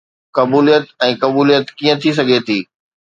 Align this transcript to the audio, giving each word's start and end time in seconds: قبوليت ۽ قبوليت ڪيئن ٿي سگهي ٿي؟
قبوليت 0.37 0.87
۽ 1.07 1.11
قبوليت 1.25 1.65
ڪيئن 1.81 1.97
ٿي 2.07 2.11
سگهي 2.21 2.39
ٿي؟ 2.49 2.57